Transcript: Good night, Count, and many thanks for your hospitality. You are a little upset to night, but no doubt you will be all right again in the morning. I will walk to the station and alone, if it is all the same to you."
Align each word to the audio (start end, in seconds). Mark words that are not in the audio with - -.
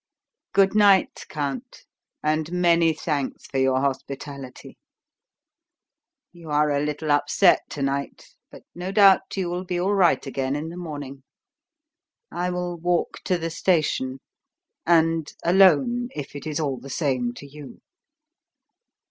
Good 0.53 0.73
night, 0.73 1.27
Count, 1.29 1.85
and 2.23 2.51
many 2.51 2.91
thanks 2.91 3.45
for 3.45 3.59
your 3.59 3.81
hospitality. 3.81 4.79
You 6.31 6.49
are 6.49 6.71
a 6.71 6.79
little 6.83 7.11
upset 7.11 7.59
to 7.69 7.83
night, 7.83 8.33
but 8.49 8.63
no 8.73 8.91
doubt 8.91 9.37
you 9.37 9.47
will 9.47 9.63
be 9.63 9.79
all 9.79 9.93
right 9.93 10.25
again 10.25 10.55
in 10.55 10.69
the 10.69 10.75
morning. 10.75 11.21
I 12.31 12.49
will 12.49 12.77
walk 12.79 13.19
to 13.25 13.37
the 13.37 13.51
station 13.51 14.21
and 14.87 15.31
alone, 15.45 16.09
if 16.15 16.35
it 16.35 16.47
is 16.47 16.59
all 16.59 16.79
the 16.79 16.89
same 16.89 17.35
to 17.35 17.45
you." 17.45 17.79